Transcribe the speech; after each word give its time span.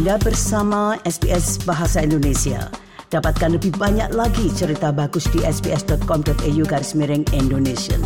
Anda 0.00 0.16
bersama 0.16 0.96
SBS 1.04 1.60
Bahasa 1.68 2.00
Indonesia. 2.00 2.72
Dapatkan 3.12 3.60
lebih 3.60 3.76
banyak 3.76 4.16
lagi 4.16 4.48
cerita 4.48 4.96
bagus 4.96 5.28
di 5.28 5.44
sbs.com.au 5.44 6.64
garis 6.64 6.96
miring 6.96 7.20
Indonesia. 7.36 8.00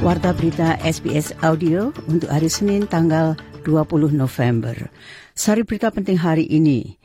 Warta 0.00 0.32
berita 0.32 0.80
SBS 0.80 1.36
Audio 1.44 1.92
untuk 2.08 2.32
hari 2.32 2.48
Senin 2.48 2.88
tanggal 2.88 3.36
20 3.68 4.16
November. 4.16 4.88
Sari 5.36 5.60
berita 5.60 5.92
penting 5.92 6.24
hari 6.24 6.48
ini. 6.48 6.96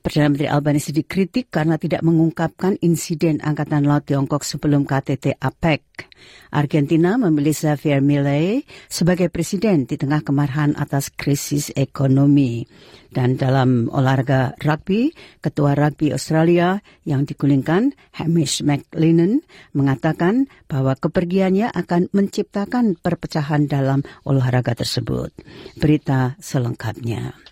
Perdana 0.00 0.32
Menteri 0.32 0.48
Albanese 0.48 0.96
dikritik 0.96 1.52
karena 1.52 1.76
tidak 1.76 2.00
mengungkapkan 2.00 2.80
insiden 2.80 3.36
Angkatan 3.44 3.84
Laut 3.84 4.08
Tiongkok 4.08 4.48
sebelum 4.48 4.88
KTT 4.88 5.36
APEC. 5.36 6.08
Argentina 6.56 7.20
memilih 7.20 7.52
Xavier 7.52 8.00
Milei 8.00 8.64
sebagai 8.88 9.28
presiden 9.28 9.84
di 9.84 10.00
tengah 10.00 10.24
kemarahan 10.24 10.72
atas 10.80 11.12
krisis 11.12 11.68
ekonomi. 11.76 12.64
Dan 13.10 13.36
dalam 13.36 13.90
olahraga 13.90 14.56
rugby, 14.62 15.10
Ketua 15.42 15.74
Rugby 15.76 16.14
Australia 16.14 16.78
yang 17.04 17.26
digulingkan, 17.26 17.92
Hamish 18.16 18.62
McLennan, 18.62 19.42
mengatakan 19.74 20.46
bahwa 20.70 20.94
kepergiannya 20.96 21.74
akan 21.74 22.08
menciptakan 22.14 22.96
perpecahan 22.96 23.66
dalam 23.66 24.06
olahraga 24.22 24.78
tersebut. 24.78 25.34
Berita 25.76 26.38
selengkapnya. 26.38 27.49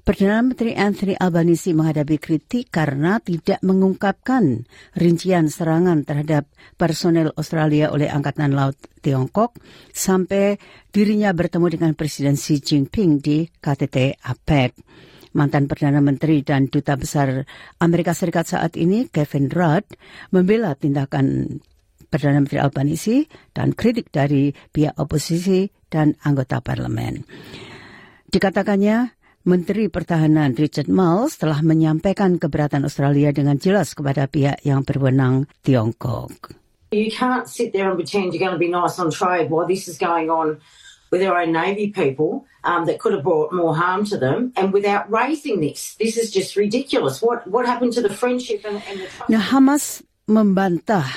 Perdana 0.00 0.40
Menteri 0.40 0.72
Anthony 0.72 1.12
Albanese 1.12 1.76
menghadapi 1.76 2.16
kritik 2.16 2.72
karena 2.72 3.20
tidak 3.20 3.60
mengungkapkan 3.60 4.64
rincian 4.96 5.52
serangan 5.52 6.08
terhadap 6.08 6.48
personel 6.80 7.36
Australia 7.36 7.92
oleh 7.92 8.08
Angkatan 8.08 8.56
Laut 8.56 8.80
Tiongkok 9.04 9.60
sampai 9.92 10.56
dirinya 10.88 11.36
bertemu 11.36 11.66
dengan 11.68 11.92
Presiden 11.92 12.40
Xi 12.40 12.64
Jinping 12.64 13.20
di 13.20 13.44
KTT 13.44 14.24
APEC. 14.24 14.72
Mantan 15.36 15.70
Perdana 15.70 16.02
Menteri 16.02 16.42
dan 16.42 16.66
Duta 16.66 16.98
Besar 16.98 17.46
Amerika 17.78 18.10
Serikat 18.16 18.50
saat 18.50 18.74
ini, 18.74 19.06
Kevin 19.06 19.46
Rudd, 19.46 19.86
membela 20.34 20.74
tindakan 20.74 21.60
Perdana 22.10 22.42
Menteri 22.42 22.58
Albanese 22.58 23.30
dan 23.54 23.70
kritik 23.76 24.10
dari 24.10 24.50
pihak 24.50 24.98
oposisi 24.98 25.70
dan 25.86 26.18
anggota 26.26 26.58
parlemen. 26.58 27.22
Dikatakannya, 28.26 29.19
Menteri 29.40 29.88
Pertahanan 29.88 30.52
Richard 30.52 30.92
Marles 30.92 31.40
telah 31.40 31.64
menyampaikan 31.64 32.36
keberatan 32.36 32.84
Australia 32.84 33.32
dengan 33.32 33.56
jelas 33.56 33.96
kepada 33.96 34.28
pihak 34.28 34.60
yang 34.68 34.84
berwenang 34.84 35.48
Tiongkok. 35.64 36.52
You 36.92 37.08
can't 37.08 37.48
sit 37.48 37.72
there 37.72 37.88
and 37.88 37.96
pretend 37.96 38.36
you're 38.36 38.42
going 38.42 38.52
to 38.52 38.60
be 38.60 38.68
nice 38.68 39.00
on 39.00 39.08
trade 39.08 39.48
while 39.48 39.64
this 39.64 39.88
is 39.88 39.96
going 39.96 40.28
on 40.28 40.60
with 41.08 41.24
our 41.24 41.40
own 41.40 41.56
Navy 41.56 41.88
people 41.88 42.44
um, 42.68 42.84
that 42.84 43.00
could 43.00 43.16
have 43.16 43.24
brought 43.24 43.48
more 43.48 43.72
harm 43.72 44.04
to 44.12 44.20
them 44.20 44.52
and 44.60 44.76
without 44.76 45.08
raising 45.08 45.64
this. 45.64 45.96
This 45.96 46.20
is 46.20 46.28
just 46.28 46.52
ridiculous. 46.52 47.24
What, 47.24 47.48
what 47.48 47.64
happened 47.64 47.96
to 47.96 48.02
the 48.04 48.12
friendship 48.12 48.68
and, 48.68 48.82
and 48.84 49.00
the 49.00 49.08
trust? 49.08 49.30
Nah, 49.32 49.40
Hamas 49.40 50.04
membantah 50.28 51.08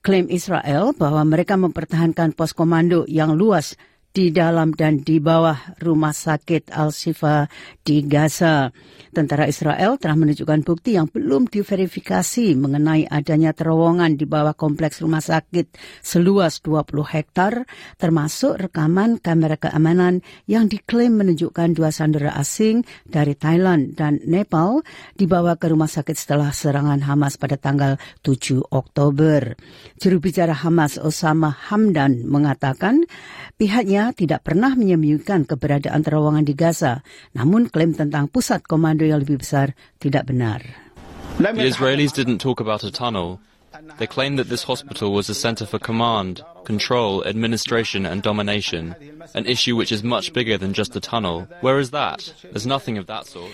klaim 0.00 0.32
Israel 0.32 0.96
bahwa 0.96 1.26
mereka 1.28 1.60
mempertahankan 1.60 2.32
pos 2.32 2.56
komando 2.56 3.04
yang 3.04 3.36
luas 3.36 3.76
di 4.16 4.32
dalam 4.32 4.72
dan 4.72 5.04
di 5.04 5.20
bawah 5.20 5.76
rumah 5.84 6.16
sakit 6.16 6.72
Al-Shifa 6.72 7.52
di 7.84 8.00
Gaza. 8.08 8.72
Tentara 9.12 9.44
Israel 9.44 10.00
telah 10.00 10.16
menunjukkan 10.16 10.64
bukti 10.64 10.96
yang 10.96 11.12
belum 11.12 11.52
diverifikasi 11.52 12.56
mengenai 12.56 13.04
adanya 13.12 13.52
terowongan 13.52 14.16
di 14.16 14.24
bawah 14.24 14.56
kompleks 14.56 15.04
rumah 15.04 15.20
sakit 15.20 15.76
seluas 16.00 16.64
20 16.64 16.96
hektar, 17.12 17.68
termasuk 18.00 18.56
rekaman 18.56 19.20
kamera 19.20 19.60
keamanan 19.60 20.24
yang 20.48 20.64
diklaim 20.64 21.20
menunjukkan 21.20 21.76
dua 21.76 21.92
sandera 21.92 22.32
asing 22.40 22.88
dari 23.04 23.36
Thailand 23.36 24.00
dan 24.00 24.24
Nepal 24.24 24.80
dibawa 25.12 25.60
ke 25.60 25.68
rumah 25.68 25.92
sakit 25.92 26.16
setelah 26.16 26.56
serangan 26.56 27.04
Hamas 27.04 27.36
pada 27.36 27.60
tanggal 27.60 28.00
7 28.24 28.64
Oktober. 28.72 29.60
Juru 30.00 30.24
bicara 30.24 30.56
Hamas 30.56 30.96
Osama 30.96 31.52
Hamdan 31.52 32.24
mengatakan 32.24 33.04
pihaknya 33.60 34.05
tidak 34.12 34.46
pernah 34.46 34.74
menyembunyikan 34.74 35.46
keberadaan 35.48 36.02
terowongan 36.02 36.44
di 36.44 36.54
Gaza, 36.54 37.00
namun 37.32 37.70
klaim 37.70 37.94
tentang 37.94 38.26
pusat 38.30 38.66
komando 38.66 39.06
yang 39.06 39.22
lebih 39.22 39.40
besar 39.40 39.72
tidak 40.02 40.28
benar. 40.28 40.62
The 41.38 41.68
Israelis 41.68 42.12
didn't 42.12 42.38
talk 42.38 42.60
about 42.60 42.84
a 42.84 42.90
tunnel. 42.90 43.38
They 44.00 44.08
claim 44.08 44.40
that 44.40 44.48
this 44.48 44.64
hospital 44.64 45.12
was 45.12 45.28
a 45.28 45.36
center 45.36 45.68
for 45.68 45.76
command, 45.76 46.40
control, 46.64 47.20
administration, 47.28 48.08
and 48.08 48.24
domination, 48.24 48.96
an 49.36 49.44
issue 49.44 49.76
which 49.76 49.92
is 49.92 50.00
much 50.00 50.32
bigger 50.32 50.56
than 50.56 50.72
just 50.72 50.96
a 50.96 51.00
tunnel. 51.00 51.44
Where 51.60 51.76
is 51.76 51.92
that? 51.92 52.32
There's 52.40 52.64
nothing 52.64 52.96
of 52.96 53.06
that 53.06 53.28
sort. 53.28 53.52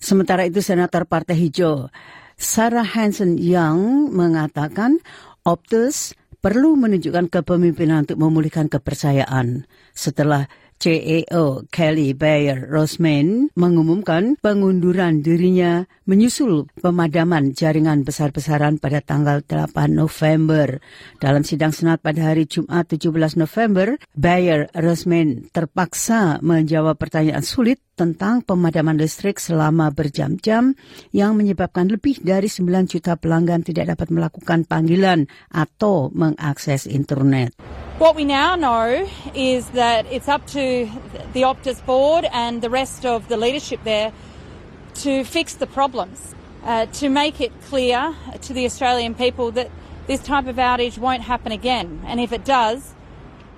Sementara 0.00 0.46
itu, 0.46 0.62
Senator 0.62 1.04
Partai 1.04 1.34
Hijau 1.36 1.90
Sarah 2.38 2.86
Hanson 2.86 3.34
Young 3.34 4.14
mengatakan 4.14 5.02
Optus 5.42 6.14
perlu 6.38 6.78
menunjukkan 6.78 7.30
kepemimpinan 7.30 8.06
untuk 8.06 8.18
memulihkan 8.22 8.70
kepercayaan 8.70 9.66
setelah 9.90 10.46
CEO 10.78 11.66
Kelly 11.74 12.14
Bayer 12.14 12.70
Rosman 12.70 13.50
mengumumkan 13.58 14.38
pengunduran 14.38 15.26
dirinya 15.26 15.90
menyusul 16.06 16.70
pemadaman 16.78 17.50
jaringan 17.50 18.06
besar-besaran 18.06 18.78
pada 18.78 19.02
tanggal 19.02 19.42
8 19.42 19.90
November. 19.90 20.78
Dalam 21.18 21.42
sidang 21.42 21.74
Senat 21.74 21.98
pada 21.98 22.30
hari 22.30 22.46
Jumat 22.46 22.86
17 22.94 23.10
November, 23.34 23.98
Bayer 24.14 24.70
Rosman 24.70 25.50
terpaksa 25.50 26.38
menjawab 26.46 26.94
pertanyaan 26.94 27.42
sulit 27.42 27.82
tentang 27.98 28.46
pemadaman 28.46 28.94
listrik 28.94 29.42
selama 29.42 29.90
berjam-jam 29.90 30.78
yang 31.10 31.34
menyebabkan 31.34 31.90
lebih 31.90 32.22
dari 32.22 32.46
9 32.46 32.86
juta 32.86 33.18
pelanggan 33.18 33.66
tidak 33.66 33.98
dapat 33.98 34.14
melakukan 34.14 34.62
panggilan 34.62 35.26
atau 35.50 36.14
mengakses 36.14 36.86
internet. 36.86 37.58
What 37.98 38.14
we 38.14 38.24
now 38.24 38.54
know 38.54 39.10
is 39.34 39.70
that 39.70 40.06
it's 40.06 40.28
up 40.28 40.46
to 40.48 40.88
the 41.32 41.42
Optus 41.42 41.84
board 41.84 42.26
and 42.32 42.62
the 42.62 42.70
rest 42.70 43.04
of 43.04 43.26
the 43.26 43.36
leadership 43.36 43.80
there 43.82 44.12
to 45.02 45.24
fix 45.24 45.54
the 45.54 45.66
problems, 45.66 46.32
uh, 46.62 46.86
to 46.86 47.08
make 47.08 47.40
it 47.40 47.50
clear 47.62 48.14
to 48.42 48.52
the 48.52 48.64
Australian 48.66 49.16
people 49.16 49.50
that 49.50 49.68
this 50.06 50.22
type 50.22 50.46
of 50.46 50.54
outage 50.54 50.96
won't 50.96 51.22
happen 51.22 51.50
again. 51.50 52.00
And 52.06 52.20
if 52.20 52.30
it 52.30 52.44
does, 52.44 52.94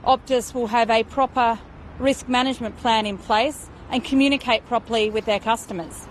Optus 0.07 0.55
will 0.55 0.69
have 0.69 0.89
a 0.89 1.05
proper 1.05 1.59
risk 1.99 2.27
management 2.27 2.79
plan 2.79 3.05
in 3.05 3.19
place 3.19 3.69
and 3.91 4.03
communicate 4.03 4.65
properly 4.65 5.11
with 5.11 5.27
their 5.27 5.39
customers. 5.39 6.07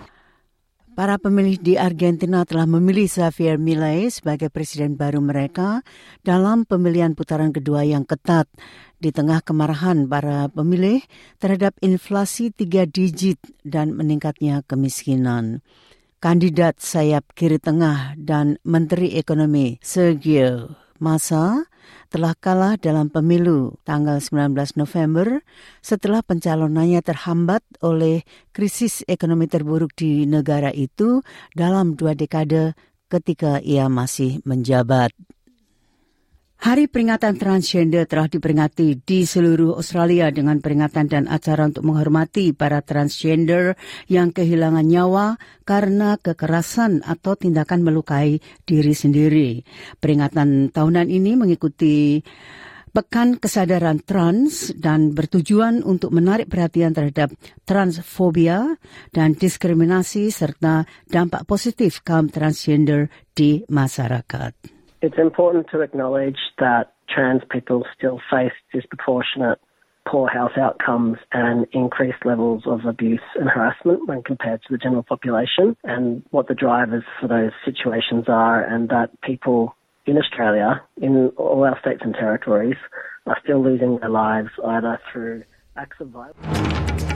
Para 1.00 1.16
pemilih 1.16 1.56
di 1.56 1.80
Argentina 1.80 2.44
telah 2.44 2.68
memilih 2.68 3.08
Xavier 3.08 3.56
Milei 3.56 4.12
sebagai 4.12 4.52
presiden 4.52 5.00
baru 5.00 5.24
mereka 5.24 5.80
dalam 6.20 6.68
pemilihan 6.68 7.16
putaran 7.16 7.56
kedua 7.56 7.88
yang 7.88 8.04
ketat 8.04 8.44
di 9.00 9.08
tengah 9.08 9.40
kemarahan 9.40 10.04
para 10.04 10.52
pemilih 10.52 11.00
terhadap 11.40 11.72
inflasi 11.80 12.52
tiga 12.52 12.84
digit 12.84 13.40
dan 13.64 13.96
meningkatnya 13.96 14.60
kemiskinan. 14.68 15.64
Kandidat 16.20 16.84
sayap 16.84 17.32
kiri 17.32 17.56
tengah 17.56 18.12
dan 18.20 18.60
Menteri 18.60 19.16
Ekonomi 19.16 19.80
Sergio 19.80 20.68
Massa 21.00 21.64
telah 22.12 22.36
kalah 22.36 22.76
dalam 22.76 23.08
pemilu 23.08 23.80
tanggal 23.88 24.20
19 24.20 24.52
November 24.76 25.40
setelah 25.80 26.20
pencalonannya 26.20 27.00
terhambat 27.00 27.64
oleh 27.80 28.22
krisis 28.52 29.00
ekonomi 29.08 29.48
terburuk 29.48 29.96
di 29.96 30.28
negara 30.28 30.68
itu 30.70 31.24
dalam 31.56 31.96
dua 31.96 32.12
dekade 32.12 32.76
ketika 33.08 33.58
ia 33.64 33.88
masih 33.88 34.44
menjabat. 34.44 35.10
Hari 36.60 36.92
peringatan 36.92 37.40
transgender 37.40 38.04
telah 38.04 38.28
diperingati 38.28 39.00
di 39.00 39.24
seluruh 39.24 39.80
Australia 39.80 40.28
dengan 40.28 40.60
peringatan 40.60 41.08
dan 41.08 41.24
acara 41.24 41.64
untuk 41.64 41.88
menghormati 41.88 42.52
para 42.52 42.84
transgender 42.84 43.80
yang 44.12 44.28
kehilangan 44.28 44.84
nyawa 44.84 45.40
karena 45.64 46.20
kekerasan 46.20 47.00
atau 47.00 47.32
tindakan 47.32 47.80
melukai 47.80 48.44
diri 48.68 48.92
sendiri. 48.92 49.64
Peringatan 50.04 50.68
tahunan 50.68 51.08
ini 51.08 51.32
mengikuti 51.32 52.20
Pekan 52.92 53.40
Kesadaran 53.40 54.04
Trans 54.04 54.76
dan 54.76 55.16
bertujuan 55.16 55.80
untuk 55.80 56.12
menarik 56.12 56.52
perhatian 56.52 56.92
terhadap 56.92 57.32
transfobia 57.64 58.76
dan 59.16 59.32
diskriminasi 59.32 60.28
serta 60.28 60.84
dampak 61.08 61.48
positif 61.48 62.04
kaum 62.04 62.28
transgender 62.28 63.08
di 63.32 63.64
masyarakat. 63.64 64.79
It's 65.02 65.18
important 65.18 65.66
to 65.70 65.80
acknowledge 65.80 66.38
that 66.58 66.92
trans 67.08 67.42
people 67.50 67.84
still 67.96 68.20
face 68.30 68.52
disproportionate 68.72 69.58
poor 70.06 70.28
health 70.28 70.52
outcomes 70.56 71.18
and 71.32 71.66
increased 71.72 72.24
levels 72.24 72.62
of 72.66 72.84
abuse 72.84 73.20
and 73.36 73.48
harassment 73.48 74.08
when 74.08 74.22
compared 74.22 74.60
to 74.62 74.68
the 74.70 74.78
general 74.78 75.02
population, 75.02 75.76
and 75.84 76.22
what 76.30 76.48
the 76.48 76.54
drivers 76.54 77.04
for 77.20 77.28
those 77.28 77.52
situations 77.64 78.24
are, 78.26 78.62
and 78.64 78.88
that 78.88 79.10
people 79.22 79.76
in 80.06 80.16
Australia, 80.16 80.82
in 81.00 81.28
all 81.36 81.64
our 81.64 81.78
states 81.80 82.00
and 82.02 82.14
territories, 82.14 82.76
are 83.26 83.38
still 83.44 83.62
losing 83.62 83.98
their 83.98 84.08
lives 84.08 84.48
either 84.66 84.98
through 85.12 85.44
acts 85.76 85.96
of 86.00 86.08
violence. 86.08 87.09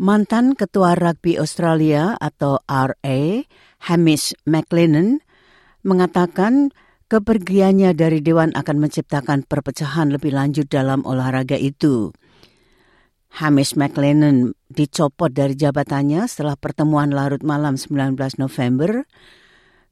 Mantan 0.00 0.56
Ketua 0.56 0.96
Rugby 0.96 1.36
Australia 1.36 2.16
atau 2.16 2.56
RA, 2.64 3.20
Hamish 3.84 4.32
McLennan, 4.48 5.20
mengatakan 5.84 6.72
kepergiannya 7.12 7.92
dari 7.92 8.24
Dewan 8.24 8.56
akan 8.56 8.80
menciptakan 8.80 9.44
perpecahan 9.44 10.08
lebih 10.08 10.32
lanjut 10.32 10.72
dalam 10.72 11.04
olahraga 11.04 11.60
itu. 11.60 12.16
Hamish 13.44 13.76
McLennan 13.76 14.56
dicopot 14.72 15.28
dari 15.28 15.52
jabatannya 15.52 16.24
setelah 16.24 16.56
pertemuan 16.56 17.12
larut 17.12 17.44
malam 17.44 17.76
19 17.76 18.16
November 18.40 19.04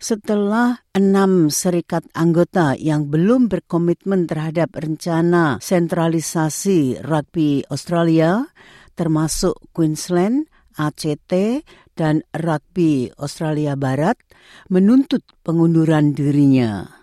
setelah 0.01 0.89
enam 0.97 1.53
serikat 1.53 2.09
anggota 2.17 2.79
yang 2.81 3.13
belum 3.13 3.53
berkomitmen 3.53 4.25
terhadap 4.25 4.73
rencana 4.73 5.61
sentralisasi 5.61 7.05
rugby 7.05 7.67
Australia 7.69 8.49
termasuk 8.99 9.55
Queensland, 9.71 10.51
ACT, 10.75 11.63
dan 11.95 12.27
Rugby 12.35 13.15
Australia 13.15 13.79
Barat 13.79 14.19
menuntut 14.67 15.23
pengunduran 15.47 16.19
dirinya. 16.19 16.99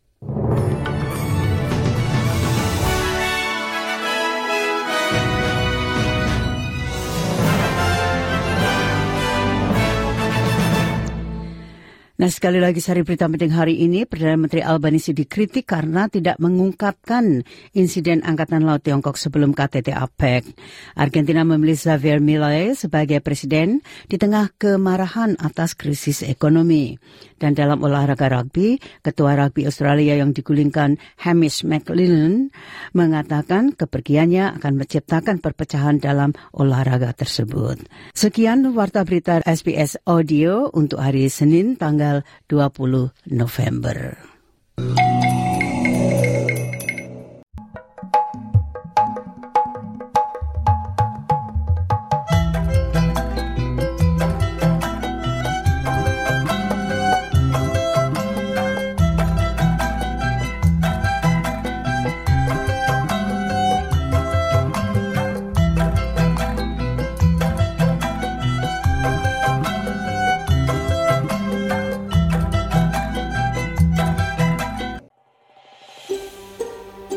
Nah 12.16 12.32
sekali 12.32 12.64
lagi 12.64 12.80
sari 12.80 13.04
berita 13.04 13.28
penting 13.28 13.52
hari 13.52 13.84
ini, 13.84 14.08
Perdana 14.08 14.40
Menteri 14.40 14.64
Albanese 14.64 15.12
dikritik 15.12 15.68
karena 15.68 16.08
tidak 16.08 16.40
mengungkapkan 16.40 17.44
insiden 17.76 18.24
Angkatan 18.24 18.64
Laut 18.64 18.80
Tiongkok 18.88 19.20
sebelum 19.20 19.52
KTT 19.52 19.92
APEC. 19.92 20.48
Argentina 20.96 21.44
memilih 21.44 21.76
Xavier 21.76 22.24
Milei 22.24 22.72
sebagai 22.72 23.20
presiden 23.20 23.84
di 24.08 24.16
tengah 24.16 24.48
kemarahan 24.56 25.36
atas 25.44 25.76
krisis 25.76 26.24
ekonomi. 26.24 26.96
Dan 27.36 27.52
dalam 27.52 27.84
olahraga 27.84 28.32
rugby, 28.32 28.80
Ketua 29.04 29.36
Rugby 29.36 29.68
Australia 29.68 30.16
yang 30.16 30.32
digulingkan 30.32 30.96
Hamish 31.20 31.68
McLennan 31.68 32.48
mengatakan 32.96 33.76
kepergiannya 33.76 34.56
akan 34.56 34.80
menciptakan 34.80 35.44
perpecahan 35.44 36.00
dalam 36.00 36.32
olahraga 36.56 37.12
tersebut. 37.12 37.84
Sekian 38.16 38.64
Warta 38.72 39.04
Berita 39.04 39.44
SBS 39.44 40.00
Audio 40.08 40.72
untuk 40.72 41.04
hari 41.04 41.28
Senin 41.28 41.76
tanggal 41.76 42.05
tanggal 42.06 42.22
20 42.48 43.10
November. 43.34 44.35